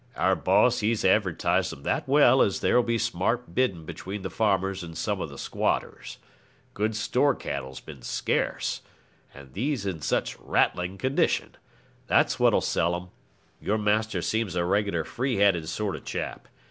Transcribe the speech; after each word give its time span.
'Our 0.15 0.35
boss 0.35 0.79
he's 0.79 1.05
advertised 1.05 1.71
'em 1.71 1.83
that 1.83 2.07
well 2.07 2.41
as 2.41 2.61
there'll 2.61 2.81
be 2.81 2.97
smart 2.97 3.53
bidding 3.53 3.85
between 3.85 4.23
the 4.23 4.31
farmers 4.31 4.81
and 4.81 4.97
some 4.97 5.21
of 5.21 5.29
the 5.29 5.37
squatters. 5.37 6.17
Good 6.73 6.95
store 6.95 7.35
cattle's 7.35 7.81
been 7.81 8.01
scarce, 8.01 8.81
and 9.31 9.53
these 9.53 9.85
is 9.85 9.93
in 9.93 10.01
such 10.01 10.39
rattling 10.39 10.97
condition. 10.97 11.51
That's 12.07 12.39
what'll 12.39 12.61
sell 12.61 12.95
'em. 12.95 13.09
Your 13.61 13.77
master 13.77 14.23
seems 14.23 14.55
a 14.55 14.65
regular 14.65 15.03
free 15.03 15.35
handed 15.35 15.69
sort 15.69 15.95
of 15.95 16.03
chap. 16.03 16.47